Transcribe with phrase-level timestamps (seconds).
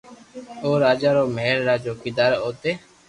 [0.63, 2.71] او راجا رو مھل را چوڪيدار اوني